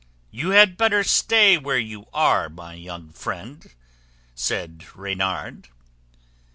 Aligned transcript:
"You 0.31 0.49
had 0.49 0.77
better 0.77 1.03
stay 1.03 1.59
where 1.59 1.77
you 1.77 2.07
are, 2.11 2.49
my 2.49 2.73
young 2.73 3.11
friend," 3.11 3.69
said 4.33 4.83
Reynard. 4.95 5.67